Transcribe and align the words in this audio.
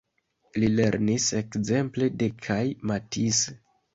Li 0.61 0.69
lernis 0.79 1.27
ekzemple 1.41 2.09
de 2.23 2.31
kaj 2.47 2.59
Matisse. 2.93 3.57